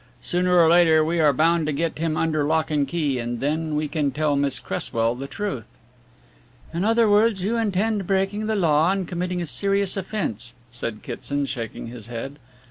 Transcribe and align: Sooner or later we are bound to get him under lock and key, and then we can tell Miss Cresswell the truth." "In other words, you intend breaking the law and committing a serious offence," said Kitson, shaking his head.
Sooner 0.23 0.57
or 0.59 0.67
later 0.67 1.05
we 1.05 1.19
are 1.19 1.31
bound 1.31 1.67
to 1.67 1.71
get 1.71 1.99
him 1.99 2.17
under 2.17 2.43
lock 2.43 2.71
and 2.71 2.87
key, 2.87 3.19
and 3.19 3.39
then 3.39 3.75
we 3.75 3.87
can 3.87 4.09
tell 4.09 4.35
Miss 4.35 4.57
Cresswell 4.57 5.13
the 5.13 5.27
truth." 5.27 5.67
"In 6.73 6.83
other 6.83 7.07
words, 7.07 7.43
you 7.43 7.55
intend 7.55 8.07
breaking 8.07 8.47
the 8.47 8.55
law 8.55 8.89
and 8.89 9.07
committing 9.07 9.43
a 9.43 9.45
serious 9.45 9.95
offence," 9.95 10.55
said 10.71 11.03
Kitson, 11.03 11.45
shaking 11.45 11.85
his 11.85 12.07
head. 12.07 12.39